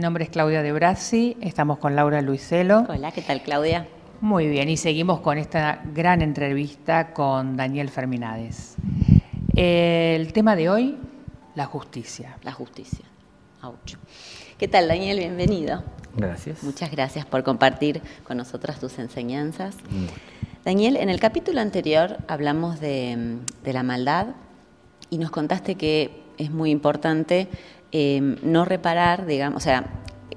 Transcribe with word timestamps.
Mi 0.00 0.02
nombre 0.02 0.24
es 0.24 0.30
Claudia 0.30 0.62
De 0.62 0.72
Brasi, 0.72 1.36
estamos 1.42 1.76
con 1.76 1.94
Laura 1.94 2.22
Luiselo. 2.22 2.86
Hola, 2.88 3.12
¿qué 3.12 3.20
tal 3.20 3.42
Claudia? 3.42 3.86
Muy 4.22 4.48
bien, 4.48 4.70
y 4.70 4.78
seguimos 4.78 5.20
con 5.20 5.36
esta 5.36 5.82
gran 5.92 6.22
entrevista 6.22 7.12
con 7.12 7.54
Daniel 7.58 7.90
Ferminades. 7.90 8.76
El 9.54 10.32
tema 10.32 10.56
de 10.56 10.70
hoy, 10.70 10.96
la 11.54 11.66
justicia. 11.66 12.38
La 12.44 12.52
justicia. 12.52 13.04
Ouch. 13.60 13.96
¿Qué 14.56 14.68
tal 14.68 14.88
Daniel? 14.88 15.18
Bienvenido. 15.18 15.84
Gracias. 16.16 16.62
Muchas 16.62 16.90
gracias 16.90 17.26
por 17.26 17.42
compartir 17.42 18.00
con 18.24 18.38
nosotras 18.38 18.80
tus 18.80 18.98
enseñanzas. 18.98 19.76
Daniel, 20.64 20.96
en 20.96 21.10
el 21.10 21.20
capítulo 21.20 21.60
anterior 21.60 22.16
hablamos 22.26 22.80
de, 22.80 23.36
de 23.62 23.72
la 23.74 23.82
maldad 23.82 24.28
y 25.10 25.18
nos 25.18 25.30
contaste 25.30 25.74
que 25.74 26.22
es 26.38 26.50
muy 26.50 26.70
importante 26.70 27.48
Em, 27.92 28.36
no 28.42 28.64
reparar, 28.64 29.26
digamos, 29.26 29.56
o 29.56 29.60
sea, 29.64 29.84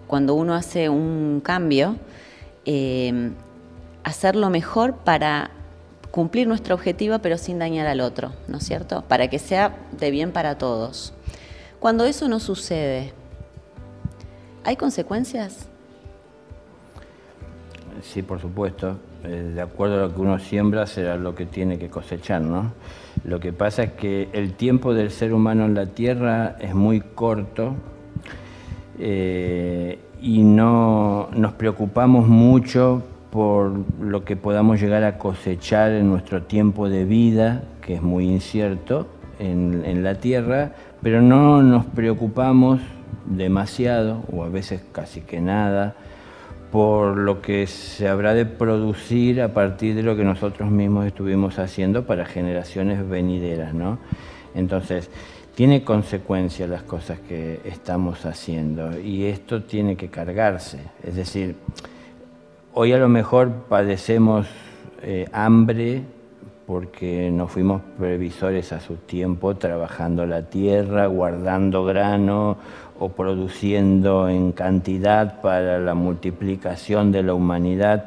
cuando 0.07 0.33
uno 0.33 0.55
hace 0.55 0.89
un 0.89 1.41
cambio, 1.43 1.97
eh, 2.65 3.31
hacerlo 4.03 4.49
mejor 4.49 4.95
para 4.97 5.51
cumplir 6.11 6.47
nuestro 6.47 6.75
objetivo 6.75 7.17
pero 7.19 7.37
sin 7.37 7.57
dañar 7.57 7.87
al 7.87 7.99
otro, 8.01 8.31
¿no 8.47 8.57
es 8.57 8.63
cierto? 8.63 9.03
Para 9.07 9.29
que 9.29 9.39
sea 9.39 9.75
de 9.99 10.11
bien 10.11 10.31
para 10.31 10.57
todos. 10.57 11.13
Cuando 11.79 12.05
eso 12.05 12.27
no 12.27 12.39
sucede, 12.39 13.13
¿hay 14.63 14.75
consecuencias? 14.75 15.67
Sí, 18.01 18.21
por 18.21 18.39
supuesto. 18.39 18.97
Eh, 19.25 19.53
de 19.55 19.61
acuerdo 19.61 19.95
a 19.95 20.07
lo 20.07 20.13
que 20.13 20.19
uno 20.19 20.37
siembra 20.37 20.85
será 20.85 21.15
lo 21.15 21.33
que 21.33 21.45
tiene 21.45 21.77
que 21.77 21.89
cosechar, 21.89 22.41
¿no? 22.41 22.73
Lo 23.23 23.39
que 23.39 23.53
pasa 23.53 23.83
es 23.83 23.91
que 23.93 24.27
el 24.33 24.53
tiempo 24.53 24.93
del 24.93 25.11
ser 25.11 25.33
humano 25.33 25.63
en 25.65 25.75
la 25.75 25.85
Tierra 25.85 26.57
es 26.59 26.75
muy 26.75 26.99
corto 26.99 27.75
eh, 28.99 29.99
y 30.21 30.43
no 30.43 31.29
nos 31.33 31.53
preocupamos 31.53 32.27
mucho 32.27 33.01
por 33.31 33.71
lo 34.01 34.25
que 34.25 34.35
podamos 34.35 34.81
llegar 34.81 35.05
a 35.05 35.17
cosechar 35.17 35.91
en 35.91 36.09
nuestro 36.09 36.43
tiempo 36.43 36.89
de 36.89 37.05
vida, 37.05 37.63
que 37.81 37.95
es 37.95 38.01
muy 38.01 38.25
incierto 38.25 39.07
en, 39.39 39.83
en 39.85 40.03
la 40.03 40.15
Tierra, 40.15 40.73
pero 41.01 41.21
no 41.21 41.63
nos 41.63 41.85
preocupamos 41.85 42.81
demasiado, 43.25 44.21
o 44.31 44.43
a 44.43 44.49
veces 44.49 44.81
casi 44.91 45.21
que 45.21 45.39
nada, 45.39 45.95
por 46.73 47.17
lo 47.17 47.39
que 47.39 47.67
se 47.67 48.07
habrá 48.07 48.33
de 48.33 48.47
producir 48.47 49.43
a 49.43 49.53
partir 49.53 49.93
de 49.93 50.01
lo 50.01 50.15
que 50.15 50.23
nosotros 50.23 50.71
mismos 50.71 51.05
estuvimos 51.05 51.59
haciendo 51.59 52.07
para 52.07 52.25
generaciones 52.25 53.07
venideras, 53.07 53.75
¿no? 53.75 53.99
Entonces, 54.55 55.11
tiene 55.53 55.83
consecuencias 55.83 56.67
las 56.67 56.81
cosas 56.81 57.19
que 57.19 57.59
estamos 57.63 58.25
haciendo 58.25 58.99
y 58.99 59.25
esto 59.25 59.61
tiene 59.61 59.95
que 59.95 60.09
cargarse. 60.09 60.79
Es 61.03 61.15
decir, 61.15 61.57
hoy 62.73 62.91
a 62.91 62.97
lo 62.97 63.07
mejor 63.07 63.51
padecemos 63.69 64.47
eh, 65.03 65.27
hambre 65.31 66.01
porque 66.65 67.29
no 67.31 67.47
fuimos 67.47 67.81
previsores 67.97 68.71
a 68.71 68.79
su 68.79 68.95
tiempo, 68.95 69.55
trabajando 69.55 70.25
la 70.25 70.43
tierra, 70.43 71.07
guardando 71.07 71.83
grano 71.83 72.57
o 72.99 73.09
produciendo 73.09 74.29
en 74.29 74.51
cantidad 74.51 75.41
para 75.41 75.79
la 75.79 75.93
multiplicación 75.93 77.11
de 77.11 77.23
la 77.23 77.33
humanidad 77.33 78.05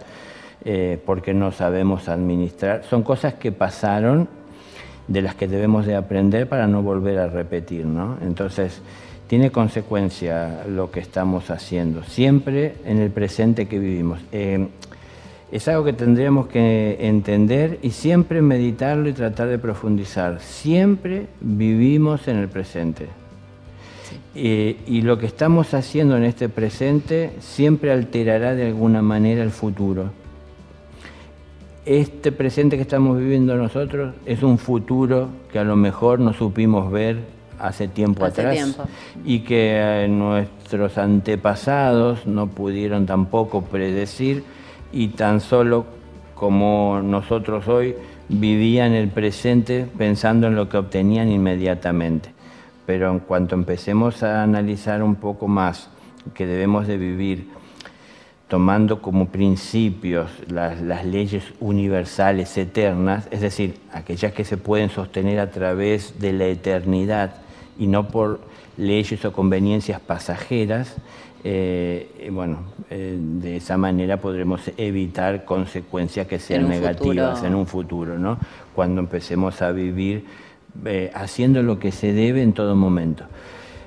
eh, 0.65 1.01
porque 1.05 1.33
no 1.33 1.53
sabemos 1.53 2.09
administrar. 2.09 2.83
Son 2.85 3.03
cosas 3.03 3.35
que 3.35 3.53
pasaron 3.53 4.29
de 5.07 5.23
las 5.23 5.35
que 5.35 5.47
debemos 5.47 5.87
de 5.87 5.95
aprender 5.95 6.49
para 6.49 6.67
no 6.67 6.83
volver 6.83 7.19
a 7.19 7.29
repetir. 7.29 7.87
¿no? 7.87 8.19
Entonces, 8.23 8.81
tiene 9.29 9.51
consecuencia 9.51 10.65
lo 10.69 10.91
que 10.91 11.01
estamos 11.01 11.51
haciendo, 11.51 12.03
siempre 12.05 12.75
en 12.85 12.99
el 12.99 13.11
presente 13.11 13.67
que 13.67 13.79
vivimos. 13.79 14.21
Eh, 14.33 14.67
es 15.51 15.69
algo 15.69 15.85
que 15.85 15.93
tendríamos 15.93 16.49
que 16.49 16.97
entender 17.01 17.79
y 17.83 17.91
siempre 17.91 18.43
meditarlo 18.43 19.09
y 19.09 19.13
tratar 19.13 19.49
de 19.49 19.59
profundizar. 19.59 20.41
Siempre 20.41 21.27
vivimos 21.41 22.27
en 22.29 22.39
el 22.39 22.49
presente. 22.49 23.07
Eh, 24.35 24.77
y 24.87 25.03
lo 25.03 25.19
que 25.19 25.27
estamos 25.27 25.73
haciendo 25.73 26.17
en 26.17 26.25
este 26.25 26.49
presente 26.49 27.33
siempre 27.41 27.93
alterará 27.93 28.55
de 28.55 28.67
alguna 28.67 29.03
manera 29.03 29.43
el 29.43 29.51
futuro. 29.51 30.11
Este 31.85 32.33
presente 32.33 32.77
que 32.77 32.83
estamos 32.83 33.17
viviendo 33.17 33.55
nosotros 33.57 34.15
es 34.27 34.43
un 34.43 34.59
futuro 34.59 35.29
que 35.53 35.61
a 35.61 35.65
lo 35.65 35.77
mejor 35.77 36.19
no 36.19 36.33
supimos 36.33 36.91
ver 36.91 37.19
hace 37.59 37.87
tiempo 37.89 38.25
atrás 38.25 38.77
y 39.25 39.41
que 39.41 40.05
eh, 40.05 40.09
nuestros 40.09 40.99
antepasados 40.99 42.27
no 42.27 42.49
pudieron 42.49 43.07
tampoco 43.07 43.63
predecir 43.63 44.43
y 44.93 45.09
tan 45.09 45.41
solo 45.41 45.87
como 46.35 47.01
nosotros 47.03 47.67
hoy 47.69 47.95
vivían 48.29 48.93
el 48.93 49.09
presente 49.09 49.87
pensando 49.97 50.47
en 50.47 50.57
lo 50.57 50.69
que 50.69 50.77
obtenían 50.77 51.31
inmediatamente. 51.31 52.31
Pero 52.85 53.11
en 53.11 53.19
cuanto 53.19 53.55
empecemos 53.55 54.23
a 54.23 54.43
analizar 54.43 55.03
un 55.03 55.17
poco 55.17 55.49
más 55.49 55.91
que 56.35 56.47
debemos 56.47 56.87
de 56.87 56.99
vivir 56.99 57.49
tomando 58.49 59.03
como 59.03 59.29
principios 59.29 60.31
las, 60.49 60.81
leyes 61.05 61.45
universales 61.59 62.57
eternas, 62.57 63.27
es 63.33 63.41
decir, 63.41 63.77
aquellas 63.93 64.33
que 64.33 64.45
se 64.45 64.57
pueden 64.57 64.89
sostener 64.89 65.41
a 65.41 65.51
través 65.51 66.21
de 66.21 66.33
la 66.33 66.47
eternidad 66.47 67.35
y 67.79 67.87
no 67.87 68.09
por 68.09 68.41
leyes 68.77 69.25
o 69.25 69.33
conveniencias 69.33 70.01
pasajeras, 70.01 70.97
eh, 71.45 72.29
bueno, 72.33 72.59
eh, 72.91 73.17
de 73.21 73.57
esa 73.57 73.77
manera 73.77 74.17
podremos 74.17 74.61
evitar 74.77 75.45
consecuencias 75.45 76.27
que 76.27 76.39
sean 76.39 76.69
negativas 76.69 77.45
en 77.45 77.55
un 77.55 77.67
futuro, 77.67 78.19
¿no? 78.19 78.39
Cuando 78.75 79.01
empecemos 79.01 79.63
a 79.63 79.71
vivir 79.71 80.25
eh, 80.85 81.11
haciendo 81.15 81.63
lo 81.63 81.79
que 81.79 81.93
se 81.93 82.13
debe 82.13 82.43
en 82.43 82.53
todo 82.53 82.75
momento. 82.75 83.25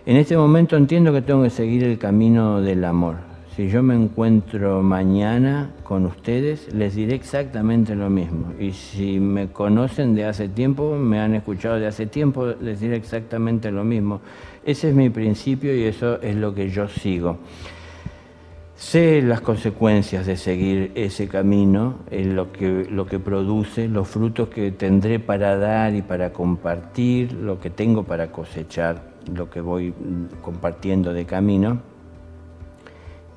En 0.05 0.15
este 0.15 0.37
momento 0.37 0.77
entiendo 0.77 1.11
que 1.11 1.21
tengo 1.21 1.43
que 1.43 1.49
seguir 1.49 1.83
el 1.83 1.97
camino 1.97 2.61
del 2.61 2.85
amor. 2.85 3.28
Si 3.59 3.67
yo 3.67 3.83
me 3.83 3.93
encuentro 3.93 4.81
mañana 4.81 5.71
con 5.83 6.05
ustedes, 6.05 6.73
les 6.73 6.95
diré 6.95 7.13
exactamente 7.13 7.93
lo 7.93 8.09
mismo. 8.09 8.53
Y 8.57 8.71
si 8.71 9.19
me 9.19 9.49
conocen 9.49 10.15
de 10.15 10.23
hace 10.23 10.47
tiempo, 10.47 10.95
me 10.95 11.19
han 11.19 11.35
escuchado 11.35 11.77
de 11.77 11.85
hace 11.85 12.05
tiempo, 12.05 12.53
les 12.61 12.79
diré 12.79 12.95
exactamente 12.95 13.69
lo 13.69 13.83
mismo. 13.83 14.21
Ese 14.63 14.87
es 14.87 14.95
mi 14.95 15.09
principio 15.09 15.75
y 15.75 15.83
eso 15.83 16.21
es 16.21 16.37
lo 16.37 16.55
que 16.55 16.69
yo 16.69 16.87
sigo. 16.87 17.39
Sé 18.77 19.21
las 19.21 19.41
consecuencias 19.41 20.25
de 20.25 20.37
seguir 20.37 20.93
ese 20.95 21.27
camino, 21.27 21.95
lo, 22.09 22.53
que, 22.53 22.87
lo 22.89 23.07
que 23.07 23.19
produce, 23.19 23.89
los 23.89 24.07
frutos 24.07 24.47
que 24.47 24.71
tendré 24.71 25.19
para 25.19 25.57
dar 25.57 25.93
y 25.93 26.01
para 26.01 26.31
compartir, 26.31 27.33
lo 27.33 27.59
que 27.59 27.69
tengo 27.69 28.03
para 28.03 28.31
cosechar, 28.31 29.15
lo 29.35 29.49
que 29.49 29.59
voy 29.59 29.93
compartiendo 30.41 31.11
de 31.11 31.25
camino. 31.25 31.88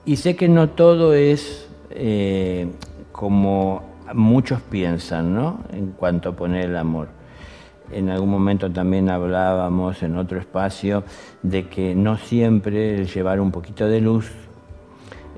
Y 0.04 0.16
sé 0.16 0.34
que 0.34 0.48
no 0.48 0.70
todo 0.70 1.14
es 1.14 1.68
eh, 1.90 2.66
como 3.12 3.82
muchos 4.14 4.60
piensan, 4.60 5.34
¿no? 5.34 5.60
En 5.72 5.92
cuanto 5.92 6.30
a 6.30 6.32
poner 6.32 6.66
el 6.66 6.76
amor. 6.76 7.08
En 7.92 8.10
algún 8.10 8.30
momento 8.30 8.70
también 8.70 9.10
hablábamos 9.10 10.02
en 10.02 10.16
otro 10.16 10.40
espacio 10.40 11.04
de 11.42 11.68
que 11.68 11.94
no 11.94 12.16
siempre 12.16 12.96
el 12.96 13.06
llevar 13.06 13.40
un 13.40 13.52
poquito 13.52 13.86
de 13.86 14.00
luz 14.00 14.30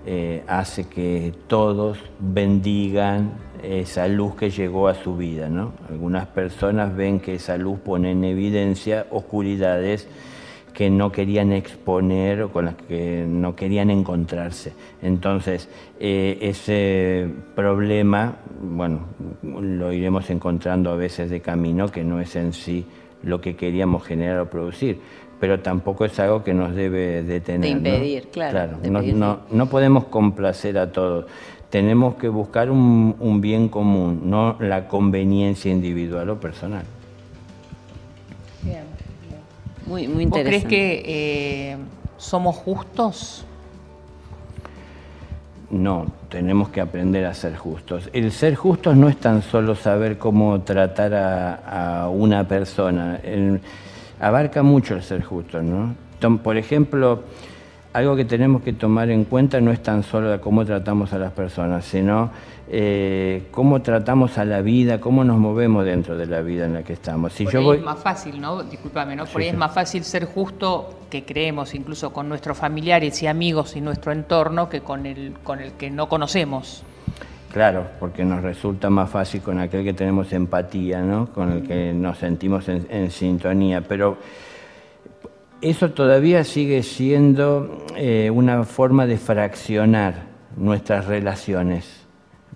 eh, 0.07 0.45
hace 0.47 0.85
que 0.85 1.35
todos 1.47 1.99
bendigan 2.19 3.33
esa 3.63 4.07
luz 4.09 4.35
que 4.35 4.51
llegó 4.51 4.89
a 4.89 4.95
su 4.95 5.17
vida. 5.17 5.49
¿no? 5.49 5.73
Algunas 5.91 6.27
personas 6.27 6.95
ven 6.95 7.21
que 7.21 7.35
esa 7.35 7.59
luz 7.59 7.81
pone 7.81 8.13
en 8.13 8.25
evidencia 8.25 9.07
oscuridades 9.11 10.09
que 10.75 10.91
no 10.91 11.13
querían 11.13 11.53
exponer 11.53 12.43
o 12.43 12.53
con 12.53 12.67
las 12.67 12.75
que 12.75 13.25
no 13.27 13.55
querían 13.57 13.91
encontrarse. 13.91 14.73
Entonces, 15.01 15.69
eh, 16.01 16.39
ese 16.43 17.29
problema, 17.55 18.37
bueno, 18.61 19.07
lo 19.43 19.93
iremos 19.93 20.29
encontrando 20.31 20.91
a 20.91 20.97
veces 20.97 21.31
de 21.31 21.41
camino, 21.41 21.89
que 21.89 22.05
no 22.05 22.21
es 22.21 22.37
en 22.37 22.53
sí 22.53 22.85
lo 23.23 23.41
que 23.41 23.57
queríamos 23.57 24.05
generar 24.05 24.41
o 24.41 24.51
producir 24.51 24.99
pero 25.45 25.61
tampoco 25.61 26.07
es 26.07 26.19
algo 26.21 26.43
que 26.43 26.55
nos 26.55 26.75
debe 26.75 27.23
detener. 27.23 27.61
De 27.61 27.69
impedir, 27.69 28.29
claro. 28.29 28.79
no, 29.51 29.67
podemos 29.69 30.05
complacer 30.05 30.79
a 30.79 30.91
todos. 30.91 31.27
Tenemos 31.69 32.15
que 32.15 32.29
buscar 32.29 32.71
un, 32.71 33.41
bien 33.43 33.69
común, 33.69 34.23
no 34.25 34.57
la 34.59 34.89
conveniencia 34.89 35.71
individual 35.71 36.31
o 36.31 36.41
personal. 36.41 36.85
Bien, 38.63 38.85
Muy, 39.87 40.09
muy 40.09 40.25
interesante. 40.25 40.59
¿Vos 40.59 40.65
crees 40.65 40.65
que 40.65 41.03
eh, 41.73 41.77
somos 42.17 42.57
justos? 42.57 43.45
No, 45.71 46.07
tenemos 46.29 46.69
que 46.69 46.81
aprender 46.81 47.25
a 47.25 47.35
ser 47.35 47.57
justos. 47.57 48.09
El 48.13 48.31
ser 48.31 48.55
justos 48.55 48.97
no 48.97 49.09
es 49.09 49.17
tan 49.17 49.43
solo 49.43 49.75
saber 49.75 50.19
cómo 50.19 50.61
tratar 50.61 51.13
a, 51.15 52.09
una 52.09 52.47
persona 52.47 53.21
abarca 54.21 54.63
mucho 54.63 54.95
el 54.95 55.03
ser 55.03 55.23
justo, 55.23 55.63
¿no? 55.63 55.95
Por 56.39 56.57
ejemplo, 56.57 57.25
algo 57.95 58.17
que 58.17 58.25
tenemos 58.25 58.63
que 58.63 58.73
tomar 58.73 59.09
en 59.09 59.25
cuenta 59.25 59.61
no 59.61 59.71
es 59.71 59.81
tan 59.81 60.03
solo 60.03 60.41
cómo 60.41 60.65
tratamos 60.65 61.13
a 61.13 61.19
las 61.19 61.31
personas, 61.31 61.85
sino 61.85 62.29
eh, 62.69 63.45
cómo 63.53 63.83
tratamos 63.83 64.37
a 64.37 64.45
la 64.45 64.63
vida, 64.63 65.01
cómo 65.01 65.23
nos 65.23 65.39
movemos 65.39 65.85
dentro 65.85 66.17
de 66.17 66.27
la 66.27 66.41
vida 66.41 66.67
en 66.67 66.75
la 66.75 66.83
que 66.83 66.95
estamos. 66.95 67.33
Si 67.33 67.47
yo 67.47 67.63
voy... 67.63 67.77
es 67.77 67.85
más 67.85 68.01
fácil, 68.01 68.41
¿no? 68.41 68.65
Discúlpame, 68.65 69.15
¿no? 69.15 69.27
Por 69.27 69.41
ahí 69.41 69.49
es 69.49 69.57
más 69.57 69.73
fácil 69.73 70.03
ser 70.03 70.25
justo 70.25 71.03
que 71.09 71.25
creemos, 71.25 71.73
incluso 71.77 72.13
con 72.13 72.29
nuestros 72.29 72.59
familiares 72.59 73.23
y 73.23 73.29
amigos 73.29 73.77
y 73.77 73.81
nuestro 73.81 74.11
entorno, 74.11 74.69
que 74.69 74.81
con 74.81 75.07
el, 75.07 75.35
con 75.45 75.61
el 75.61 75.75
que 75.75 75.89
no 75.89 76.09
conocemos. 76.09 76.83
Claro, 77.53 77.87
porque 78.01 78.25
nos 78.25 78.43
resulta 78.43 78.91
más 78.91 79.09
fácil 79.09 79.41
con 79.41 79.61
aquel 79.61 79.85
que 79.85 79.93
tenemos 79.93 80.33
empatía, 80.33 81.01
¿no? 81.01 81.27
Con 81.33 81.53
el 81.53 81.63
que 81.63 81.93
nos 81.93 82.19
sentimos 82.19 82.69
en 82.69 83.11
sintonía. 83.13 83.83
Pero 83.83 84.19
eso 85.61 85.91
todavía 85.91 86.45
sigue 86.45 86.83
siendo 86.83 87.85
eh, 87.97 88.31
una 88.31 88.65
forma 88.65 89.07
de 89.07 89.17
fraccionar 89.17 90.27
nuestras 90.57 91.07
relaciones, 91.07 92.07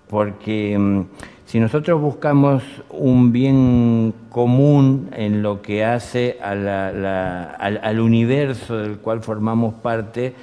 porque 0.07 0.77
mm, 0.77 1.05
si 1.45 1.59
nosotros 1.59 1.99
buscamos 1.99 2.63
un 2.91 3.31
bien 3.31 4.13
común 4.29 5.09
en 5.15 5.41
lo 5.41 5.63
que 5.63 5.83
hace 5.83 6.37
al, 6.41 7.99
universo 7.99 8.77
del 8.77 8.99
cual 8.99 9.21
formamos 9.21 9.73
parte, 9.73 10.35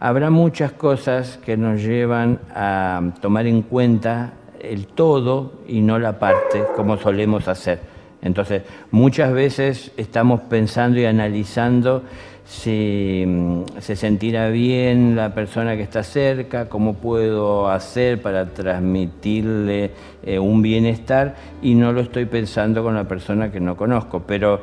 habrá 0.00 0.30
muchas 0.30 0.72
cosas 0.72 1.38
que 1.44 1.58
nos 1.58 1.82
llevan 1.82 2.40
a 2.54 3.02
tomar 3.20 3.46
en 3.46 3.60
cuenta 3.60 4.32
el 4.58 4.86
todo 4.86 5.52
y 5.68 5.82
no 5.82 5.98
la 5.98 6.18
parte, 6.18 6.64
como 6.74 6.96
solemos 6.96 7.46
hacer. 7.46 7.93
Entonces, 8.24 8.62
muchas 8.90 9.32
veces 9.32 9.92
estamos 9.96 10.40
pensando 10.40 10.98
y 10.98 11.04
analizando 11.04 12.02
si 12.44 13.24
mm, 13.26 13.80
se 13.80 13.96
sentirá 13.96 14.48
bien 14.48 15.16
la 15.16 15.34
persona 15.34 15.76
que 15.76 15.82
está 15.82 16.02
cerca, 16.02 16.68
cómo 16.68 16.94
puedo 16.94 17.70
hacer 17.70 18.20
para 18.20 18.46
transmitirle 18.46 19.90
eh, 20.22 20.38
un 20.38 20.62
bienestar 20.62 21.36
y 21.62 21.74
no 21.74 21.92
lo 21.92 22.00
estoy 22.00 22.26
pensando 22.26 22.82
con 22.82 22.94
la 22.94 23.04
persona 23.04 23.50
que 23.52 23.60
no 23.60 23.76
conozco. 23.76 24.24
Pero 24.26 24.60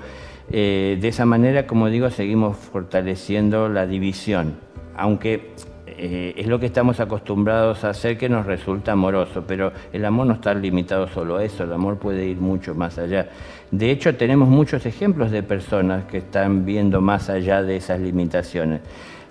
eh, 0.51 0.97
de 0.99 1.07
esa 1.07 1.25
manera, 1.25 1.65
como 1.65 1.87
digo, 1.87 2.09
seguimos 2.09 2.57
fortaleciendo 2.57 3.69
la 3.69 3.87
división, 3.87 4.55
aunque 4.95 5.51
eh, 5.97 6.33
es 6.37 6.47
lo 6.47 6.59
que 6.59 6.65
estamos 6.67 6.99
acostumbrados 6.99 7.83
a 7.83 7.89
hacer 7.89 8.17
que 8.17 8.29
nos 8.29 8.45
resulta 8.45 8.91
amoroso, 8.93 9.43
pero 9.47 9.71
el 9.91 10.05
amor 10.05 10.27
no 10.27 10.33
está 10.33 10.53
limitado 10.53 11.07
solo 11.07 11.37
a 11.37 11.43
eso, 11.43 11.63
el 11.63 11.73
amor 11.73 11.97
puede 11.97 12.25
ir 12.25 12.37
mucho 12.37 12.75
más 12.75 12.97
allá. 12.97 13.29
De 13.71 13.91
hecho, 13.91 14.15
tenemos 14.15 14.49
muchos 14.49 14.85
ejemplos 14.85 15.31
de 15.31 15.43
personas 15.43 16.05
que 16.05 16.17
están 16.17 16.65
viendo 16.65 17.01
más 17.01 17.29
allá 17.29 17.63
de 17.63 17.77
esas 17.77 17.99
limitaciones. 17.99 18.81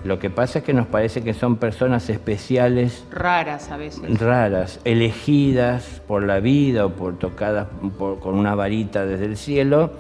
Lo 0.04 0.18
que 0.18 0.30
pasa 0.30 0.60
es 0.60 0.64
que 0.64 0.72
nos 0.72 0.86
parece 0.86 1.22
que 1.22 1.34
son 1.34 1.56
personas 1.56 2.08
especiales. 2.08 3.04
Raras 3.10 3.70
a 3.70 3.76
veces. 3.76 4.18
Raras, 4.18 4.80
elegidas 4.84 6.00
por 6.06 6.22
la 6.22 6.40
vida 6.40 6.86
o 6.86 6.90
por 6.90 7.18
tocadas 7.18 7.68
con 7.98 8.34
una 8.34 8.54
varita 8.54 9.04
desde 9.04 9.26
el 9.26 9.36
cielo 9.36 9.92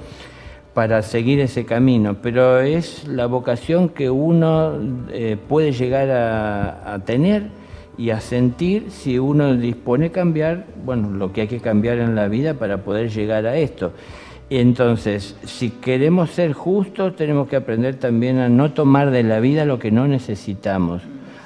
para 0.74 1.02
seguir 1.02 1.40
ese 1.40 1.64
camino, 1.64 2.16
pero 2.22 2.60
es 2.60 3.06
la 3.08 3.26
vocación 3.26 3.88
que 3.88 4.08
uno 4.08 4.74
eh, 5.10 5.36
puede 5.48 5.72
llegar 5.72 6.10
a, 6.10 6.98
tener 7.04 7.48
y 7.98 8.10
a 8.10 8.20
sentir 8.20 8.90
si 8.90 9.18
uno 9.18 9.56
dispone 9.56 10.06
a 10.06 10.12
cambiar, 10.12 10.66
bueno, 10.84 11.10
lo 11.10 11.32
que 11.32 11.42
hay 11.42 11.48
que 11.48 11.60
cambiar 11.60 11.98
en 11.98 12.14
la 12.14 12.28
vida 12.28 12.54
para 12.54 12.78
poder 12.78 13.10
llegar 13.10 13.46
a 13.46 13.56
esto. 13.56 13.92
Entonces, 14.48 15.36
si 15.44 15.70
queremos 15.70 16.30
ser 16.30 16.52
justos, 16.52 17.14
tenemos 17.14 17.48
que 17.48 17.56
aprender 17.56 17.96
también 17.96 18.38
a 18.38 18.48
no 18.48 18.72
tomar 18.72 19.10
de 19.10 19.22
la 19.22 19.38
vida 19.40 19.64
lo 19.64 19.78
que 19.78 19.90
no 19.90 20.08
necesitamos, 20.08 21.02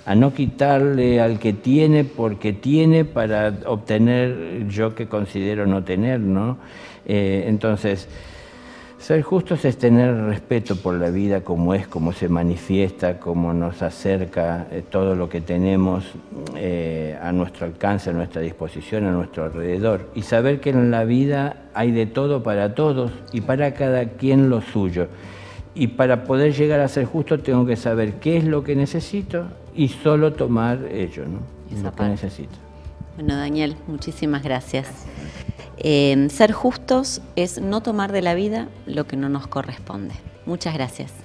a 0.07 0.15
no 0.15 0.33
quitarle 0.33 1.21
al 1.21 1.39
que 1.39 1.53
tiene 1.53 2.05
porque 2.05 2.53
tiene 2.53 3.05
para 3.05 3.53
obtener 3.67 4.67
yo 4.69 4.95
que 4.95 5.07
considero 5.07 5.67
no 5.67 5.83
tener, 5.83 6.21
¿no? 6.21 6.57
Eh, 7.07 7.45
entonces, 7.49 8.09
ser 9.05 9.21
justos 9.21 9.67
es 9.67 9.77
tener 9.77 10.17
respeto 10.17 10.77
por 10.77 10.95
la 10.95 11.11
vida 11.11 11.43
como 11.43 11.75
es, 11.75 11.87
como 11.87 12.15
se 12.15 12.27
manifiesta, 12.31 13.21
como 13.21 13.53
nos 13.53 13.83
acerca 13.83 14.67
eh, 14.71 14.83
todo 14.89 15.15
lo 15.15 15.29
que 15.29 15.43
tenemos 15.43 16.05
eh, 16.57 17.15
a 17.21 17.31
nuestro 17.31 17.67
alcance, 17.67 18.09
a 18.09 18.13
nuestra 18.15 18.41
disposición, 18.41 19.05
a 19.05 19.11
nuestro 19.11 19.45
alrededor. 19.45 20.09
Y 20.15 20.23
saber 20.23 20.59
que 20.59 20.71
en 20.71 20.91
la 20.91 21.05
vida 21.05 21.65
hay 21.75 21.93
de 21.93 22.07
todo 22.07 22.43
para 22.43 22.75
todos 22.75 23.13
y 23.31 23.43
para 23.43 23.75
cada 23.75 24.07
quien 24.07 24.49
lo 24.49 24.63
suyo. 24.63 25.09
Y 25.75 25.89
para 25.89 26.25
poder 26.25 26.55
llegar 26.55 26.81
a 26.81 26.89
ser 26.89 27.05
justo 27.05 27.39
tengo 27.39 27.67
que 27.67 27.77
saber 27.77 28.15
qué 28.15 28.39
es 28.39 28.45
lo 28.45 28.65
que 28.65 28.75
necesito 28.75 29.49
y 29.77 29.89
solo 29.89 30.33
tomar 30.33 30.79
ello, 30.91 31.25
¿no? 31.27 31.41
lo 31.83 31.95
que 31.95 32.05
necesito. 32.05 32.55
Bueno, 33.17 33.37
Daniel, 33.37 33.77
muchísimas 33.87 34.43
gracias 34.43 35.05
ser 35.79 36.53
justos 36.53 37.21
es 37.37 37.61
no 37.61 37.83
tomar 37.83 38.13
de 38.13 38.23
la 38.23 38.35
vida 38.35 38.69
lo 38.87 39.07
que 39.07 39.17
no 39.17 39.29
nos 39.29 39.47
corresponde. 39.47 40.15
Muchas 40.47 40.75
gracias. 40.75 41.24